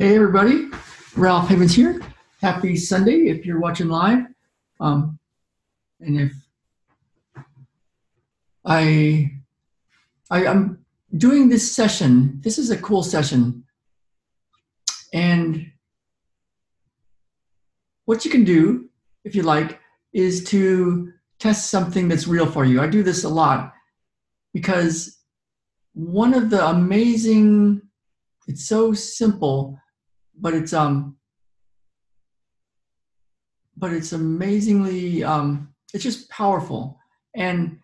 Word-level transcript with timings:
Hey 0.00 0.14
everybody, 0.14 0.68
Ralph 1.16 1.48
Havens 1.48 1.74
here. 1.74 2.00
Happy 2.40 2.76
Sunday 2.76 3.30
if 3.30 3.44
you're 3.44 3.58
watching 3.58 3.88
live. 3.88 4.26
Um, 4.78 5.18
and 5.98 6.20
if 6.20 6.32
I, 8.64 9.32
I 10.30 10.46
I'm 10.46 10.84
doing 11.16 11.48
this 11.48 11.74
session, 11.74 12.40
this 12.44 12.58
is 12.58 12.70
a 12.70 12.78
cool 12.78 13.02
session. 13.02 13.64
And 15.12 15.66
what 18.04 18.24
you 18.24 18.30
can 18.30 18.44
do, 18.44 18.88
if 19.24 19.34
you 19.34 19.42
like, 19.42 19.80
is 20.12 20.44
to 20.50 21.12
test 21.40 21.72
something 21.72 22.06
that's 22.06 22.28
real 22.28 22.46
for 22.46 22.64
you. 22.64 22.80
I 22.80 22.86
do 22.86 23.02
this 23.02 23.24
a 23.24 23.28
lot 23.28 23.72
because 24.54 25.18
one 25.94 26.34
of 26.34 26.50
the 26.50 26.68
amazing, 26.68 27.82
it's 28.46 28.68
so 28.68 28.92
simple, 28.92 29.76
but 30.40 30.54
it's 30.54 30.72
um 30.72 31.16
but 33.76 33.92
it's 33.92 34.12
amazingly 34.12 35.22
um 35.22 35.72
it's 35.94 36.04
just 36.04 36.28
powerful. 36.30 36.98
And 37.34 37.78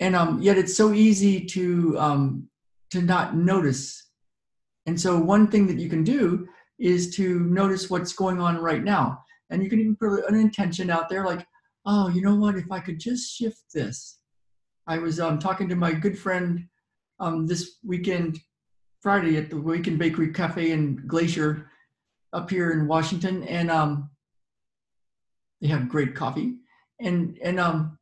and 0.00 0.14
um 0.14 0.40
yet 0.42 0.58
it's 0.58 0.76
so 0.76 0.92
easy 0.92 1.44
to 1.46 1.98
um 1.98 2.48
to 2.90 3.02
not 3.02 3.36
notice. 3.36 4.10
And 4.86 5.00
so 5.00 5.18
one 5.18 5.48
thing 5.48 5.66
that 5.66 5.78
you 5.78 5.88
can 5.88 6.04
do 6.04 6.46
is 6.78 7.14
to 7.16 7.40
notice 7.40 7.90
what's 7.90 8.12
going 8.12 8.40
on 8.40 8.58
right 8.58 8.84
now. 8.84 9.22
And 9.50 9.62
you 9.62 9.70
can 9.70 9.80
even 9.80 9.96
put 9.96 10.24
an 10.28 10.38
intention 10.38 10.90
out 10.90 11.08
there 11.08 11.24
like 11.24 11.46
oh 11.84 12.08
you 12.08 12.22
know 12.22 12.36
what? 12.36 12.56
If 12.56 12.70
i 12.70 12.80
could 12.80 13.00
just 13.00 13.36
shift 13.36 13.64
this. 13.74 14.18
I 14.88 14.98
was 14.98 15.18
um, 15.18 15.40
talking 15.40 15.68
to 15.68 15.74
my 15.74 15.92
good 15.92 16.16
friend 16.16 16.68
um, 17.18 17.46
this 17.46 17.78
weekend 17.84 18.38
friday 19.00 19.36
at 19.36 19.50
the 19.50 19.60
Wake 19.60 19.88
'N 19.88 19.96
Bakery 19.98 20.32
cafe 20.32 20.72
in 20.72 21.06
glacier 21.06 21.70
up 22.32 22.50
here 22.50 22.72
in 22.72 22.86
Washington, 22.86 23.44
and 23.44 23.70
um, 23.70 24.10
they 25.60 25.68
have 25.68 25.88
great 25.88 26.14
coffee. 26.14 26.54
And 27.00 27.38
and 27.42 27.60
um, 27.60 27.98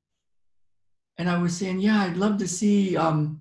and 1.18 1.28
I 1.28 1.38
was 1.38 1.56
saying, 1.56 1.80
yeah, 1.80 2.02
I'd 2.02 2.16
love 2.16 2.38
to 2.38 2.48
see 2.48 2.96
um, 2.96 3.40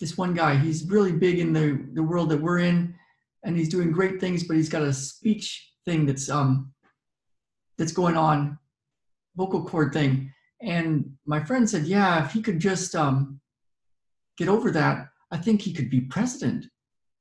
this 0.00 0.16
one 0.16 0.34
guy. 0.34 0.56
He's 0.56 0.88
really 0.88 1.12
big 1.12 1.38
in 1.38 1.52
the 1.52 1.86
the 1.94 2.02
world 2.02 2.28
that 2.30 2.40
we're 2.40 2.60
in, 2.60 2.94
and 3.44 3.56
he's 3.56 3.68
doing 3.68 3.92
great 3.92 4.20
things. 4.20 4.44
But 4.44 4.56
he's 4.56 4.68
got 4.68 4.82
a 4.82 4.92
speech 4.92 5.72
thing 5.84 6.06
that's 6.06 6.28
um, 6.28 6.72
that's 7.78 7.92
going 7.92 8.16
on, 8.16 8.58
vocal 9.36 9.64
cord 9.64 9.92
thing. 9.92 10.32
And 10.62 11.16
my 11.24 11.42
friend 11.42 11.68
said, 11.68 11.84
yeah, 11.84 12.22
if 12.24 12.32
he 12.32 12.42
could 12.42 12.58
just 12.58 12.94
um, 12.94 13.40
get 14.36 14.48
over 14.48 14.70
that, 14.72 15.08
I 15.30 15.38
think 15.38 15.62
he 15.62 15.72
could 15.72 15.88
be 15.88 16.02
president. 16.02 16.66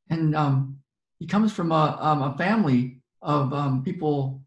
And 0.10 0.36
um, 0.36 0.79
he 1.20 1.28
comes 1.28 1.52
from 1.52 1.72
a, 1.72 1.98
um, 2.00 2.22
a 2.24 2.38
family 2.38 3.02
of 3.22 3.54
um, 3.54 3.84
people 3.84 4.42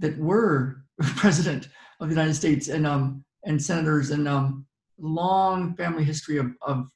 that 0.00 0.18
were 0.18 0.84
president 1.16 1.68
of 2.00 2.08
the 2.08 2.14
United 2.14 2.34
States 2.34 2.68
and 2.68 2.86
um, 2.86 3.24
and 3.44 3.62
senators 3.62 4.10
and 4.10 4.28
um, 4.28 4.66
long 4.98 5.74
family 5.76 6.04
history 6.04 6.36
of, 6.36 6.52
of 6.62 6.88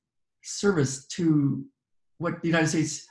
service 0.42 1.06
to 1.06 1.64
what 2.18 2.40
the 2.42 2.48
United 2.48 2.68
States 2.68 3.06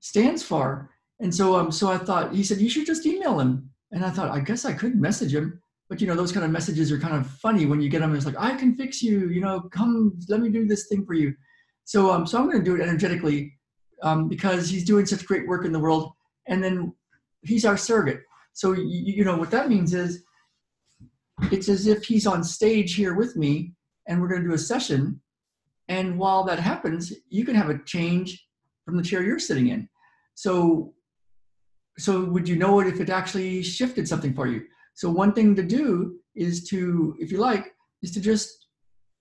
stands 0.00 0.42
for. 0.42 0.90
And 1.20 1.34
so 1.34 1.56
um, 1.56 1.70
so 1.70 1.90
I 1.90 1.98
thought 1.98 2.34
he 2.34 2.42
said 2.42 2.58
you 2.58 2.70
should 2.70 2.86
just 2.86 3.06
email 3.06 3.38
him. 3.38 3.70
And 3.92 4.04
I 4.04 4.10
thought 4.10 4.30
I 4.30 4.40
guess 4.40 4.64
I 4.64 4.72
could 4.72 4.96
message 4.96 5.34
him. 5.34 5.60
But 5.90 6.00
you 6.00 6.06
know 6.06 6.14
those 6.14 6.32
kind 6.32 6.46
of 6.46 6.52
messages 6.52 6.90
are 6.92 6.98
kind 6.98 7.14
of 7.16 7.26
funny 7.26 7.66
when 7.66 7.80
you 7.80 7.90
get 7.90 8.00
them. 8.00 8.14
It's 8.14 8.24
like 8.24 8.38
I 8.38 8.56
can 8.56 8.74
fix 8.74 9.02
you. 9.02 9.28
You 9.28 9.40
know, 9.40 9.68
come 9.72 10.18
let 10.28 10.40
me 10.40 10.48
do 10.48 10.66
this 10.66 10.86
thing 10.86 11.04
for 11.04 11.14
you. 11.14 11.34
So 11.84 12.10
um, 12.10 12.26
so 12.26 12.38
I'm 12.38 12.46
going 12.46 12.58
to 12.58 12.64
do 12.64 12.76
it 12.76 12.80
energetically 12.80 13.58
um, 14.02 14.28
because 14.28 14.68
he's 14.68 14.84
doing 14.84 15.06
such 15.06 15.26
great 15.26 15.48
work 15.48 15.64
in 15.64 15.72
the 15.72 15.78
world. 15.78 16.12
And 16.46 16.62
then 16.62 16.94
he's 17.42 17.64
our 17.64 17.76
surrogate. 17.76 18.22
So, 18.52 18.72
you, 18.72 18.84
you 18.84 19.24
know, 19.24 19.36
what 19.36 19.50
that 19.50 19.68
means 19.68 19.94
is 19.94 20.24
it's 21.50 21.68
as 21.68 21.86
if 21.86 22.04
he's 22.04 22.26
on 22.26 22.44
stage 22.44 22.94
here 22.94 23.14
with 23.14 23.36
me 23.36 23.72
and 24.08 24.20
we're 24.20 24.28
going 24.28 24.42
to 24.42 24.48
do 24.48 24.54
a 24.54 24.58
session. 24.58 25.20
And 25.88 26.18
while 26.18 26.44
that 26.44 26.58
happens, 26.58 27.12
you 27.28 27.44
can 27.44 27.54
have 27.54 27.70
a 27.70 27.78
change 27.84 28.46
from 28.84 28.96
the 28.96 29.02
chair 29.02 29.22
you're 29.22 29.38
sitting 29.38 29.68
in. 29.68 29.88
So, 30.34 30.94
so 31.98 32.24
would 32.24 32.48
you 32.48 32.56
know 32.56 32.80
it 32.80 32.86
if 32.86 33.00
it 33.00 33.10
actually 33.10 33.62
shifted 33.62 34.08
something 34.08 34.34
for 34.34 34.46
you? 34.46 34.62
So 34.94 35.10
one 35.10 35.32
thing 35.32 35.54
to 35.56 35.62
do 35.62 36.16
is 36.34 36.64
to, 36.68 37.16
if 37.18 37.32
you 37.32 37.38
like, 37.38 37.72
is 38.02 38.12
to 38.12 38.20
just 38.20 38.66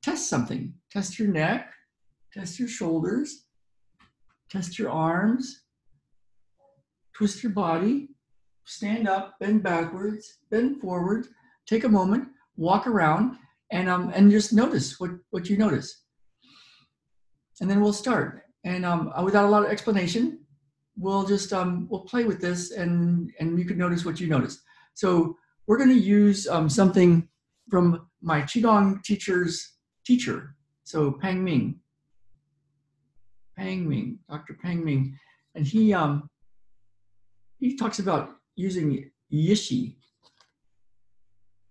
test 0.01 0.29
something. 0.29 0.73
Test 0.91 1.19
your 1.19 1.27
neck, 1.27 1.71
test 2.33 2.59
your 2.59 2.67
shoulders, 2.67 3.45
Test 4.49 4.79
your 4.79 4.89
arms. 4.89 5.63
Twist 7.15 7.43
your 7.43 7.51
body. 7.51 8.09
Stand 8.65 9.07
up, 9.07 9.33
bend 9.39 9.63
backwards, 9.63 10.37
bend 10.51 10.79
forward. 10.79 11.27
Take 11.67 11.83
a 11.83 11.89
moment, 11.89 12.27
walk 12.55 12.87
around, 12.87 13.37
and 13.71 13.89
um, 13.89 14.11
and 14.13 14.31
just 14.31 14.53
notice 14.53 14.99
what 14.99 15.11
what 15.31 15.49
you 15.49 15.57
notice. 15.57 16.03
And 17.61 17.69
then 17.69 17.81
we'll 17.81 17.93
start. 17.93 18.43
And 18.63 18.85
um, 18.85 19.11
uh, 19.15 19.23
without 19.23 19.45
a 19.45 19.49
lot 19.49 19.65
of 19.65 19.71
explanation, 19.71 20.39
we'll 20.97 21.25
just 21.25 21.51
um, 21.51 21.87
we'll 21.89 22.01
play 22.01 22.25
with 22.25 22.41
this, 22.41 22.71
and 22.71 23.31
and 23.39 23.57
you 23.57 23.65
can 23.65 23.77
notice 23.77 24.05
what 24.05 24.19
you 24.19 24.27
notice. 24.27 24.61
So 24.93 25.35
we're 25.67 25.77
going 25.77 25.89
to 25.89 25.95
use 25.95 26.47
um, 26.47 26.69
something 26.69 27.27
from 27.69 28.07
my 28.21 28.41
qigong 28.41 29.03
teacher's 29.03 29.77
teacher. 30.05 30.55
So 30.83 31.11
Pang 31.11 31.43
Ming. 31.43 31.79
Pang 33.59 33.87
Ming, 33.89 34.17
Dr. 34.29 34.53
Pang 34.53 34.85
Ming, 34.85 35.19
and 35.53 35.67
he 35.67 35.93
um, 35.93 36.29
he 37.59 37.75
talks 37.75 37.99
about 37.99 38.29
using 38.55 39.11
yishi. 39.31 39.97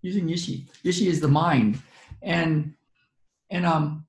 Using 0.03 0.27
yishi. 0.27 0.69
Yishi 0.85 1.07
is 1.07 1.19
the 1.19 1.27
mind, 1.27 1.81
and 2.21 2.75
and 3.49 3.65
um. 3.65 4.05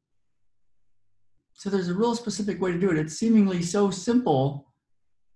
So 1.55 1.69
there's 1.69 1.89
a 1.89 1.95
real 1.95 2.15
specific 2.15 2.61
way 2.61 2.73
to 2.73 2.79
do 2.79 2.91
it. 2.91 2.99
It's 2.99 3.19
seemingly 3.19 3.63
so 3.63 3.91
simple, 3.91 4.73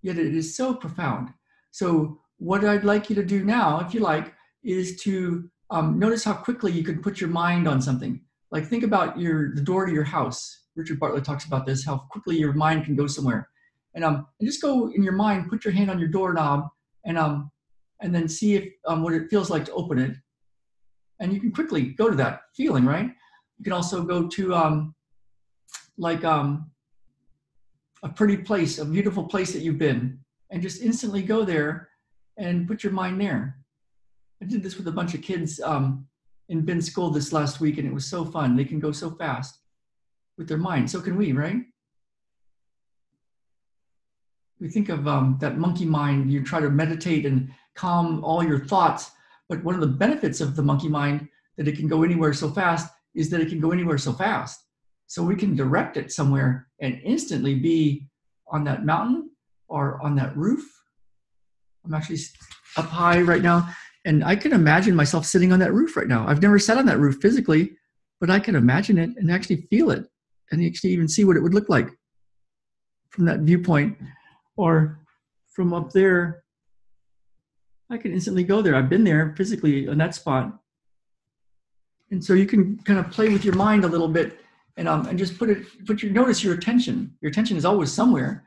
yet 0.03 0.19
it 0.19 0.35
is 0.35 0.57
so 0.57 0.75
profound. 0.75 1.29
So 1.71 2.21
what 2.39 2.65
I'd 2.65 2.85
like 2.85 3.11
you 3.11 3.17
to 3.17 3.25
do 3.25 3.45
now, 3.45 3.81
if 3.81 3.93
you 3.93 4.01
like, 4.01 4.33
is 4.63 4.97
to 5.03 5.51
um, 5.69 5.99
notice 5.99 6.25
how 6.25 6.33
quickly 6.33 6.73
you 6.73 6.83
can 6.83 7.03
put 7.03 7.21
your 7.21 7.29
mind 7.29 7.69
on 7.69 7.83
something. 7.83 8.23
Like 8.51 8.67
think 8.67 8.85
about 8.85 9.19
your 9.19 9.55
the 9.55 9.61
door 9.63 9.87
to 9.87 9.93
your 9.93 10.05
house 10.05 10.64
Richard 10.77 10.99
Bartlett 10.99 11.25
talks 11.25 11.45
about 11.45 11.67
this, 11.67 11.85
how 11.85 11.99
quickly 12.11 12.37
your 12.37 12.53
mind 12.53 12.85
can 12.85 12.97
go 12.97 13.07
somewhere. 13.07 13.49
And 13.95 14.05
um, 14.05 14.27
and 14.41 14.49
just 14.49 14.61
go 14.61 14.91
in 14.91 15.03
your 15.03 15.13
mind, 15.13 15.49
put 15.49 15.65
your 15.65 15.73
hand 15.73 15.91
on 15.91 16.01
your 16.01 16.09
doorknob, 16.09 16.69
and 17.05 17.17
um, 17.17 17.51
and 18.01 18.15
then 18.15 18.27
see 18.29 18.57
if 18.57 18.73
um, 18.87 19.03
what 19.03 19.15
it 19.15 19.31
feels 19.31 19.51
like 19.51 19.65
to 19.67 19.73
open 19.73 19.99
it. 19.99 20.17
And 21.21 21.33
you 21.33 21.41
can 21.41 21.53
quickly 21.53 21.83
go 21.83 22.11
to 22.11 22.17
that 22.17 22.43
feeling, 22.57 22.85
right? 22.85 23.11
You 23.59 23.65
can 23.65 23.73
also 23.73 24.03
go 24.03 24.27
to 24.27 24.55
um, 24.55 24.95
like 25.97 26.25
um, 26.25 26.71
a 28.03 28.09
pretty 28.09 28.37
place, 28.37 28.79
a 28.79 28.85
beautiful 28.85 29.25
place 29.25 29.53
that 29.53 29.63
you've 29.63 29.79
been, 29.79 30.19
and 30.51 30.61
just 30.61 30.83
instantly 30.83 31.23
go 31.23 31.45
there 31.45 31.89
and 32.37 32.67
put 32.67 32.83
your 32.83 32.93
mind 32.93 33.21
there. 33.21 33.59
I 34.43 34.47
did 34.47 34.65
this 34.65 34.77
with 34.77 34.89
a 34.89 34.93
bunch 34.93 35.15
of 35.15 35.23
kids 35.23 35.61
um, 35.61 36.05
in 36.49 36.63
Ben's 36.63 36.91
school 36.91 37.11
this 37.11 37.33
last 37.33 37.61
week, 37.61 37.79
and 37.79 37.87
it 37.87 37.95
was 37.95 38.07
so 38.07 38.25
fun. 38.25 38.57
They 38.57 38.65
can 38.65 38.81
go 38.81 38.91
so 38.91 39.13
fast 39.13 39.61
with 40.37 40.49
their 40.49 40.59
mind. 40.59 40.91
So 40.91 41.01
can 41.01 41.17
we, 41.17 41.33
right? 41.33 41.63
We 44.61 44.69
think 44.69 44.89
of 44.89 45.07
um, 45.07 45.37
that 45.41 45.59
monkey 45.59 45.85
mind, 45.85 46.33
you 46.33 46.43
try 46.43 46.61
to 46.61 46.71
meditate 46.71 47.27
and 47.27 47.51
calm 47.75 48.25
all 48.25 48.43
your 48.43 48.65
thoughts. 48.65 49.11
But 49.49 49.63
one 49.63 49.75
of 49.75 49.81
the 49.81 49.87
benefits 49.87 50.41
of 50.41 50.57
the 50.57 50.63
monkey 50.63 50.89
mind 50.89 51.29
that 51.57 51.69
it 51.69 51.77
can 51.77 51.89
go 51.89 52.03
anywhere 52.03 52.33
so 52.33 52.51
fast 52.51 52.93
is 53.15 53.31
that 53.31 53.41
it 53.41 53.49
can 53.49 53.61
go 53.61 53.73
anywhere 53.73 53.99
so 53.99 54.13
fast. 54.13 54.65
So 55.07 55.23
we 55.23 55.37
can 55.37 55.55
direct 55.55 55.97
it 55.97 56.13
somewhere 56.13 56.69
and 56.81 57.01
instantly 57.05 57.55
be 57.55 58.09
on 58.49 58.65
that 58.65 58.85
mountain 58.85 59.31
or 59.69 60.01
on 60.03 60.15
that 60.17 60.37
roof. 60.37 60.65
I'm 61.85 61.95
actually 61.95 62.19
up 62.77 62.87
high 62.87 63.21
right 63.21 63.43
now, 63.43 63.69
and 64.05 64.25
I 64.25 64.37
can 64.37 64.53
imagine 64.53 64.97
myself 64.97 65.27
sitting 65.27 65.53
on 65.53 65.59
that 65.61 65.73
roof 65.73 65.97
right 65.97 66.09
now. 66.09 66.27
I've 66.27 66.43
never 66.43 66.59
sat 66.59 66.79
on 66.79 66.87
that 66.87 66.99
roof 66.99 67.19
physically, 67.21 67.77
but 68.21 68.31
I 68.31 68.41
can 68.41 68.57
imagine 68.57 68.99
it 68.99 69.11
and 69.17 69.31
actually 69.31 69.67
feel 69.71 69.91
it 69.91 70.07
and 70.55 70.63
you 70.63 70.69
actually 70.69 70.91
even 70.91 71.09
see 71.09 71.25
what 71.25 71.37
it 71.37 71.41
would 71.41 71.55
look 71.55 71.69
like 71.69 71.89
from 73.11 73.27
that 73.27 73.41
viewpoint 73.41 73.99
or 74.57 75.01
from 75.53 75.75
up 75.75 75.91
there. 75.93 76.45
I 77.91 77.99
can 77.99 78.13
instantly 78.13 78.45
go 78.45 78.63
there. 78.63 78.75
I've 78.75 78.89
been 78.89 79.05
there 79.05 79.35
physically 79.37 79.89
on 79.89 79.99
that 79.99 80.15
spot. 80.15 80.59
And 82.11 82.25
so 82.25 82.33
you 82.33 82.47
can 82.47 82.79
kind 82.79 82.99
of 82.99 83.11
play 83.11 83.29
with 83.29 83.45
your 83.45 83.55
mind 83.55 83.85
a 83.85 83.89
little 83.89 84.09
bit 84.09 84.41
and 84.77 84.89
um 84.89 85.07
and 85.07 85.19
just 85.19 85.39
put 85.39 85.51
it 85.51 85.67
put 85.87 86.03
your 86.03 86.13
notice 86.13 86.43
your 86.43 86.55
attention. 86.55 87.15
Your 87.21 87.31
attention 87.31 87.57
is 87.57 87.65
always 87.65 87.93
somewhere 87.93 88.45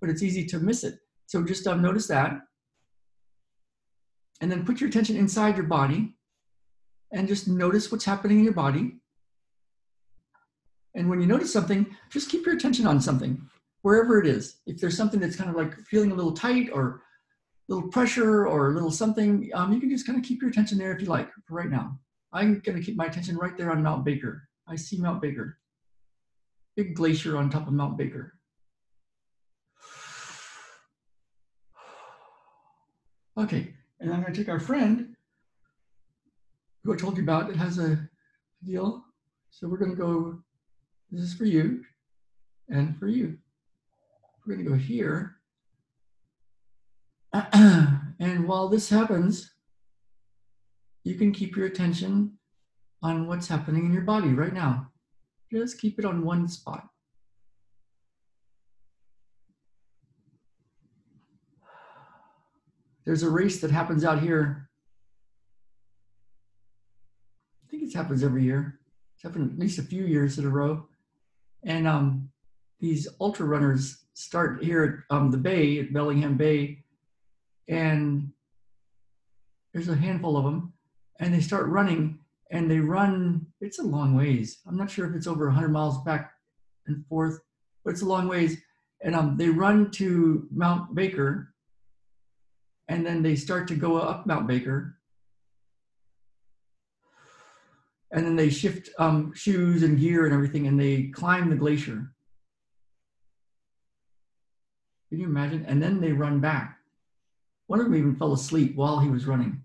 but 0.00 0.10
it's 0.10 0.22
easy 0.22 0.44
to 0.46 0.58
miss 0.58 0.84
it. 0.84 0.98
So 1.26 1.42
just 1.44 1.66
um, 1.66 1.82
notice 1.82 2.06
that. 2.08 2.38
And 4.40 4.50
then 4.50 4.64
put 4.64 4.80
your 4.80 4.88
attention 4.88 5.16
inside 5.16 5.56
your 5.56 5.66
body 5.66 6.14
and 7.12 7.26
just 7.26 7.48
notice 7.48 7.90
what's 7.90 8.04
happening 8.04 8.38
in 8.38 8.44
your 8.44 8.52
body 8.52 8.96
and 10.96 11.08
when 11.08 11.20
you 11.20 11.26
notice 11.26 11.52
something, 11.52 11.86
just 12.10 12.30
keep 12.30 12.44
your 12.44 12.56
attention 12.56 12.86
on 12.86 13.00
something. 13.00 13.40
wherever 13.82 14.18
it 14.18 14.26
is. 14.26 14.56
If 14.66 14.80
there's 14.80 14.96
something 14.96 15.20
that's 15.20 15.36
kind 15.36 15.48
of 15.48 15.54
like 15.54 15.72
feeling 15.86 16.10
a 16.10 16.14
little 16.14 16.32
tight 16.32 16.70
or 16.72 17.02
a 17.68 17.72
little 17.72 17.88
pressure 17.88 18.44
or 18.48 18.70
a 18.70 18.74
little 18.74 18.90
something, 18.90 19.48
um, 19.54 19.72
you 19.72 19.78
can 19.78 19.90
just 19.90 20.04
kind 20.04 20.18
of 20.18 20.24
keep 20.24 20.42
your 20.42 20.50
attention 20.50 20.76
there 20.76 20.92
if 20.92 21.00
you 21.00 21.06
like 21.06 21.30
for 21.46 21.54
right 21.54 21.70
now. 21.70 21.96
I'm 22.32 22.58
going 22.60 22.76
to 22.76 22.84
keep 22.84 22.96
my 22.96 23.04
attention 23.04 23.36
right 23.36 23.56
there 23.56 23.70
on 23.70 23.84
Mount 23.84 24.04
Baker. 24.04 24.48
I 24.66 24.74
see 24.74 24.98
Mount 24.98 25.22
Baker. 25.22 25.58
Big 26.74 26.96
glacier 26.96 27.36
on 27.36 27.48
top 27.48 27.68
of 27.68 27.74
Mount 27.74 27.96
Baker. 27.96 28.32
Okay, 33.38 33.72
and 34.00 34.12
I'm 34.12 34.22
going 34.22 34.32
to 34.32 34.38
take 34.38 34.48
our 34.48 34.58
friend 34.58 35.14
who 36.82 36.92
I 36.92 36.96
told 36.96 37.18
you 37.18 37.22
about 37.22 37.46
that 37.46 37.56
has 37.56 37.78
a 37.78 38.08
deal. 38.64 39.04
So 39.50 39.68
we're 39.68 39.78
going 39.78 39.92
to 39.92 39.96
go, 39.96 40.42
this 41.10 41.22
is 41.22 41.34
for 41.34 41.44
you 41.44 41.82
and 42.68 42.98
for 42.98 43.08
you. 43.08 43.38
We're 44.44 44.54
going 44.54 44.64
to 44.64 44.70
go 44.72 44.76
here. 44.76 45.36
and 47.52 48.48
while 48.48 48.68
this 48.68 48.88
happens, 48.88 49.52
you 51.04 51.14
can 51.14 51.32
keep 51.32 51.56
your 51.56 51.66
attention 51.66 52.38
on 53.02 53.28
what's 53.28 53.48
happening 53.48 53.86
in 53.86 53.92
your 53.92 54.02
body 54.02 54.28
right 54.28 54.52
now. 54.52 54.88
Just 55.52 55.80
keep 55.80 55.98
it 55.98 56.04
on 56.04 56.24
one 56.24 56.48
spot. 56.48 56.88
There's 63.04 63.22
a 63.22 63.30
race 63.30 63.60
that 63.60 63.70
happens 63.70 64.04
out 64.04 64.20
here. 64.20 64.68
I 67.64 67.70
think 67.70 67.84
it 67.84 67.94
happens 67.94 68.24
every 68.24 68.42
year. 68.42 68.80
It's 69.14 69.22
happened 69.22 69.52
at 69.52 69.58
least 69.58 69.78
a 69.78 69.82
few 69.82 70.04
years 70.04 70.38
in 70.38 70.44
a 70.44 70.48
row. 70.48 70.88
And 71.66 71.86
um, 71.86 72.30
these 72.80 73.08
ultra 73.20 73.44
runners 73.44 74.04
start 74.14 74.62
here 74.62 75.04
at 75.10 75.16
um, 75.16 75.30
the 75.30 75.36
bay, 75.36 75.80
at 75.80 75.92
Bellingham 75.92 76.36
Bay, 76.36 76.84
and 77.68 78.30
there's 79.74 79.88
a 79.88 79.96
handful 79.96 80.36
of 80.36 80.44
them, 80.44 80.72
and 81.18 81.34
they 81.34 81.40
start 81.40 81.66
running, 81.66 82.20
and 82.52 82.70
they 82.70 82.78
run, 82.78 83.44
it's 83.60 83.80
a 83.80 83.82
long 83.82 84.16
ways. 84.16 84.58
I'm 84.66 84.76
not 84.76 84.90
sure 84.90 85.10
if 85.10 85.16
it's 85.16 85.26
over 85.26 85.46
100 85.46 85.68
miles 85.68 86.02
back 86.04 86.32
and 86.86 87.04
forth, 87.08 87.40
but 87.84 87.90
it's 87.90 88.02
a 88.02 88.06
long 88.06 88.28
ways. 88.28 88.58
And 89.02 89.16
um, 89.16 89.36
they 89.36 89.48
run 89.48 89.90
to 89.92 90.46
Mount 90.52 90.94
Baker, 90.94 91.52
and 92.88 93.04
then 93.04 93.22
they 93.22 93.34
start 93.34 93.66
to 93.68 93.74
go 93.74 93.96
up 93.96 94.24
Mount 94.24 94.46
Baker, 94.46 94.98
and 98.10 98.24
then 98.24 98.36
they 98.36 98.50
shift 98.50 98.90
um, 98.98 99.32
shoes 99.34 99.82
and 99.82 99.98
gear 99.98 100.24
and 100.24 100.34
everything, 100.34 100.66
and 100.66 100.78
they 100.78 101.04
climb 101.08 101.50
the 101.50 101.56
glacier. 101.56 102.12
Can 105.08 105.20
you 105.20 105.26
imagine? 105.26 105.64
And 105.66 105.82
then 105.82 106.00
they 106.00 106.12
run 106.12 106.40
back. 106.40 106.78
One 107.66 107.80
of 107.80 107.86
them 107.86 107.96
even 107.96 108.16
fell 108.16 108.32
asleep 108.32 108.76
while 108.76 109.00
he 109.00 109.08
was 109.08 109.26
running. 109.26 109.62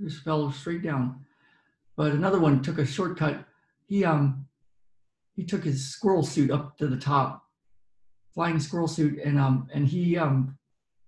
Just 0.00 0.22
fell 0.22 0.50
straight 0.52 0.82
down. 0.82 1.24
But 1.96 2.12
another 2.12 2.40
one 2.40 2.62
took 2.62 2.78
a 2.78 2.86
shortcut. 2.86 3.44
He 3.86 4.04
um 4.04 4.46
he 5.36 5.44
took 5.44 5.64
his 5.64 5.88
squirrel 5.88 6.22
suit 6.22 6.50
up 6.50 6.76
to 6.78 6.86
the 6.86 6.96
top, 6.96 7.44
flying 8.34 8.58
squirrel 8.58 8.88
suit, 8.88 9.18
and 9.18 9.38
um 9.38 9.68
and 9.72 9.86
he 9.86 10.16
um 10.16 10.58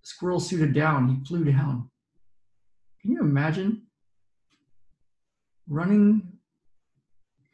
squirrel 0.03 0.39
suited 0.39 0.73
down. 0.73 1.09
He 1.09 1.25
flew 1.25 1.43
down. 1.43 1.89
Can 3.07 3.15
you 3.15 3.21
imagine 3.21 3.83
running, 5.65 6.21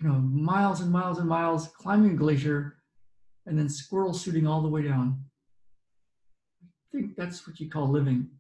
you 0.01 0.07
know, 0.07 0.15
miles 0.15 0.81
and 0.81 0.91
miles 0.91 1.19
and 1.19 1.29
miles, 1.29 1.67
climbing 1.77 2.13
a 2.13 2.15
glacier, 2.15 2.77
and 3.45 3.55
then 3.55 3.69
squirrel 3.69 4.15
suiting 4.15 4.47
all 4.47 4.63
the 4.63 4.67
way 4.67 4.81
down? 4.81 5.25
I 6.63 6.97
think 6.97 7.15
that's 7.15 7.45
what 7.45 7.59
you 7.59 7.69
call 7.69 7.87
living. 7.87 8.31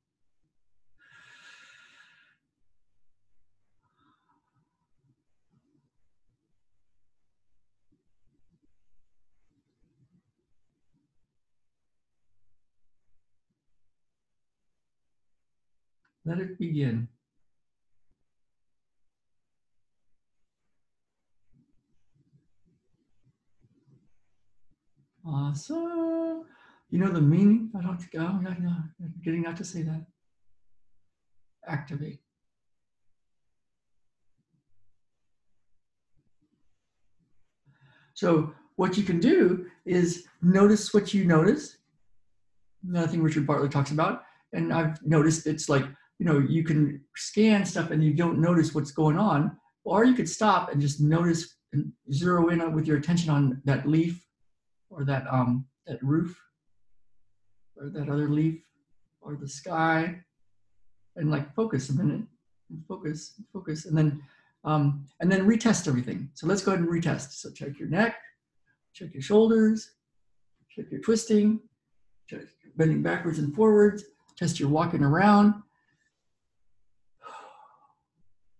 Let 16.25 16.39
it 16.39 16.57
begin. 16.57 17.09
Awesome. 25.25 26.45
You 26.89 26.99
know 26.99 27.11
the 27.11 27.21
meaning? 27.21 27.71
I 27.77 27.81
don't 27.81 27.97
think, 27.97 28.11
oh, 28.15 28.37
no, 28.37 28.51
no, 28.59 28.69
I'm 28.69 29.13
getting 29.23 29.41
not 29.41 29.57
to 29.57 29.63
say 29.63 29.81
that. 29.83 30.05
Activate. 31.67 32.19
So 38.13 38.53
what 38.75 38.97
you 38.97 39.03
can 39.03 39.19
do 39.19 39.65
is 39.85 40.25
notice 40.41 40.93
what 40.93 41.13
you 41.13 41.25
notice. 41.25 41.77
Another 42.87 43.07
thing 43.07 43.23
Richard 43.23 43.47
Bartlett 43.47 43.71
talks 43.71 43.91
about, 43.91 44.23
and 44.51 44.71
I've 44.71 45.01
noticed 45.05 45.47
it's 45.47 45.69
like 45.69 45.85
you 46.19 46.25
know, 46.25 46.39
you 46.39 46.63
can 46.63 47.01
scan 47.15 47.65
stuff 47.65 47.91
and 47.91 48.03
you 48.03 48.13
don't 48.13 48.39
notice 48.39 48.73
what's 48.73 48.91
going 48.91 49.17
on, 49.17 49.55
or 49.83 50.05
you 50.05 50.13
could 50.13 50.29
stop 50.29 50.71
and 50.71 50.81
just 50.81 51.01
notice 51.01 51.55
and 51.73 51.91
zero 52.11 52.49
in 52.49 52.73
with 52.73 52.85
your 52.85 52.97
attention 52.97 53.31
on 53.31 53.59
that 53.65 53.87
leaf 53.87 54.23
or 54.91 55.03
that 55.03 55.25
um 55.29 55.65
that 55.87 56.01
roof 56.03 56.39
or 57.75 57.89
that 57.89 58.09
other 58.09 58.29
leaf 58.29 58.61
or 59.21 59.35
the 59.35 59.47
sky 59.47 60.15
and 61.15 61.31
like 61.31 61.53
focus 61.55 61.89
a 61.89 61.93
minute 61.93 62.21
and 62.69 62.85
focus 62.87 63.33
focus 63.51 63.85
and 63.85 63.97
then 63.97 64.21
um, 64.65 65.05
and 65.19 65.29
then 65.29 65.45
retest 65.45 65.89
everything. 65.89 66.29
So 66.35 66.47
let's 66.47 66.63
go 66.63 66.71
ahead 66.71 66.85
and 66.85 66.89
retest. 66.89 67.33
So 67.33 67.51
check 67.51 67.77
your 67.79 67.89
neck 67.89 68.15
check 68.93 69.13
your 69.13 69.21
shoulders 69.21 69.91
check 70.69 70.85
your 70.91 71.01
twisting 71.01 71.59
check 72.29 72.41
bending 72.77 73.01
backwards 73.01 73.39
and 73.39 73.53
forwards 73.55 74.03
test 74.37 74.59
your 74.59 74.69
walking 74.69 75.03
around 75.03 75.55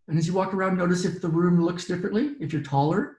and 0.07 0.17
as 0.17 0.27
you 0.27 0.33
walk 0.33 0.53
around, 0.53 0.77
notice 0.77 1.05
if 1.05 1.21
the 1.21 1.29
room 1.29 1.63
looks 1.63 1.85
differently, 1.85 2.31
if 2.39 2.51
you're 2.51 2.61
taller. 2.61 3.17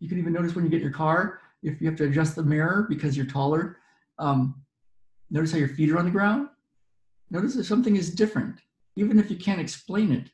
You 0.00 0.08
can 0.08 0.18
even 0.18 0.32
notice 0.32 0.54
when 0.54 0.64
you 0.64 0.70
get 0.70 0.78
in 0.78 0.82
your 0.82 0.92
car, 0.92 1.40
if 1.62 1.80
you 1.80 1.88
have 1.88 1.96
to 1.96 2.04
adjust 2.04 2.36
the 2.36 2.42
mirror 2.42 2.86
because 2.88 3.16
you're 3.16 3.26
taller. 3.26 3.78
Um, 4.18 4.62
notice 5.30 5.52
how 5.52 5.58
your 5.58 5.68
feet 5.68 5.90
are 5.90 5.98
on 5.98 6.04
the 6.06 6.10
ground. 6.10 6.48
Notice 7.30 7.56
if 7.56 7.66
something 7.66 7.96
is 7.96 8.14
different, 8.14 8.60
even 8.96 9.18
if 9.18 9.30
you 9.30 9.36
can't 9.36 9.60
explain 9.60 10.12
it. 10.12 10.30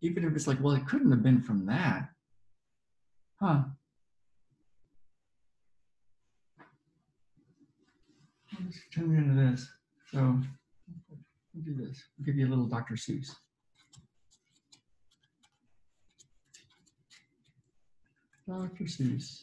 Even 0.00 0.24
if 0.24 0.34
it's 0.34 0.46
like, 0.46 0.60
well, 0.60 0.74
it 0.74 0.86
couldn't 0.86 1.10
have 1.10 1.22
been 1.22 1.40
from 1.40 1.66
that. 1.66 2.08
Huh. 3.40 3.62
Let's 8.62 8.80
turn 8.94 9.16
into 9.16 9.50
this. 9.50 9.68
So 10.12 10.38
We'll 11.64 11.76
do 11.76 11.86
this. 11.86 12.02
I'll 12.18 12.24
give 12.24 12.36
you 12.36 12.46
a 12.46 12.50
little 12.50 12.66
Dr. 12.66 12.94
Seuss. 12.94 13.30
Dr. 18.48 18.84
Seuss. 18.84 19.42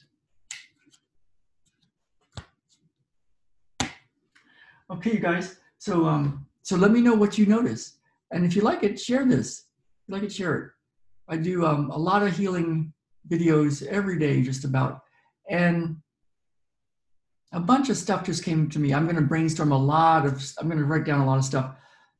Okay, 4.91 5.13
you 5.13 5.19
guys. 5.19 5.57
So 5.77 6.05
um, 6.05 6.45
so 6.63 6.75
let 6.75 6.91
me 6.91 7.01
know 7.01 7.13
what 7.13 7.37
you 7.37 7.45
notice, 7.45 7.97
and 8.31 8.43
if 8.43 8.55
you 8.55 8.63
like 8.63 8.83
it, 8.83 8.99
share 8.99 9.25
this. 9.25 9.59
If 9.59 10.09
you 10.09 10.15
like 10.15 10.23
it, 10.23 10.31
share 10.31 10.57
it. 10.57 10.71
I 11.27 11.37
do 11.37 11.65
um, 11.65 11.91
a 11.91 11.97
lot 11.97 12.23
of 12.23 12.35
healing 12.35 12.91
videos 13.29 13.85
every 13.85 14.17
day, 14.17 14.41
just 14.41 14.65
about, 14.65 15.01
and 15.47 15.97
a 17.53 17.59
bunch 17.59 17.89
of 17.89 17.97
stuff 17.97 18.25
just 18.25 18.43
came 18.43 18.67
to 18.69 18.79
me. 18.79 18.93
I'm 18.93 19.05
going 19.05 19.15
to 19.15 19.21
brainstorm 19.21 19.71
a 19.71 19.77
lot 19.77 20.25
of. 20.25 20.43
I'm 20.57 20.67
going 20.67 20.79
to 20.79 20.85
write 20.85 21.05
down 21.05 21.21
a 21.21 21.25
lot 21.25 21.37
of 21.37 21.45
stuff 21.45 21.75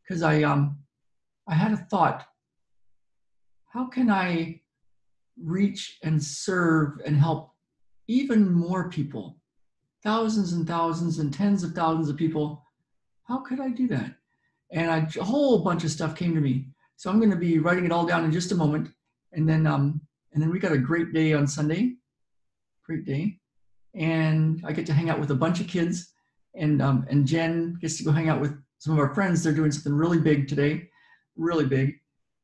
because 0.09 0.23
I 0.23 0.43
um 0.43 0.77
I 1.47 1.53
had 1.53 1.71
a 1.71 1.77
thought. 1.77 2.25
How 3.65 3.85
can 3.85 4.09
I 4.09 4.61
reach 5.41 5.99
and 6.03 6.21
serve 6.21 6.99
and 7.05 7.15
help 7.15 7.51
even 8.07 8.51
more 8.51 8.89
people, 8.89 9.37
thousands 10.03 10.53
and 10.53 10.67
thousands 10.67 11.19
and 11.19 11.31
tens 11.31 11.63
of 11.63 11.73
thousands 11.73 12.09
of 12.09 12.17
people? 12.17 12.65
How 13.25 13.39
could 13.39 13.59
I 13.59 13.69
do 13.69 13.87
that? 13.89 14.15
And 14.71 14.89
I, 14.89 15.07
a 15.19 15.23
whole 15.23 15.63
bunch 15.63 15.83
of 15.83 15.91
stuff 15.91 16.15
came 16.15 16.33
to 16.33 16.41
me. 16.41 16.69
So 16.95 17.09
I'm 17.09 17.19
going 17.19 17.31
to 17.31 17.37
be 17.37 17.59
writing 17.59 17.85
it 17.85 17.91
all 17.91 18.05
down 18.05 18.25
in 18.25 18.31
just 18.31 18.51
a 18.51 18.55
moment, 18.55 18.89
and 19.33 19.47
then 19.47 19.67
um 19.67 20.01
and 20.33 20.41
then 20.41 20.49
we 20.49 20.59
got 20.59 20.71
a 20.71 20.77
great 20.77 21.13
day 21.13 21.33
on 21.33 21.47
Sunday, 21.47 21.95
great 22.83 23.05
day, 23.05 23.37
and 23.93 24.63
I 24.65 24.73
get 24.73 24.87
to 24.87 24.93
hang 24.93 25.09
out 25.09 25.19
with 25.19 25.31
a 25.31 25.35
bunch 25.35 25.59
of 25.59 25.67
kids, 25.67 26.11
and 26.55 26.81
um 26.81 27.05
and 27.09 27.27
Jen 27.27 27.77
gets 27.79 27.97
to 27.97 28.03
go 28.03 28.11
hang 28.11 28.29
out 28.29 28.41
with 28.41 28.57
some 28.79 28.93
of 28.93 28.99
our 28.99 29.13
friends 29.13 29.43
they're 29.43 29.53
doing 29.53 29.71
something 29.71 29.93
really 29.93 30.19
big 30.19 30.47
today 30.47 30.89
really 31.35 31.65
big 31.65 31.93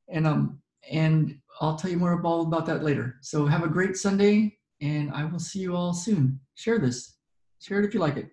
and 0.10 0.28
um 0.28 0.60
and 0.92 1.36
I'll 1.62 1.76
tell 1.76 1.92
you 1.92 1.98
more 1.98 2.14
about, 2.14 2.42
about 2.42 2.66
that 2.66 2.84
later. 2.84 3.16
So 3.22 3.46
have 3.46 3.64
a 3.64 3.68
great 3.68 3.96
Sunday, 3.96 4.58
and 4.82 5.12
I 5.12 5.24
will 5.24 5.40
see 5.40 5.60
you 5.60 5.76
all 5.76 5.94
soon. 5.94 6.40
Share 6.56 6.80
this. 6.80 7.16
Share 7.62 7.80
it 7.80 7.86
if 7.86 7.94
you 7.94 8.00
like 8.00 8.18
it. 8.18 8.30